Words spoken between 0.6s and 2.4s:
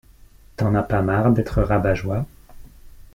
as pas marre d’être rabat-joie?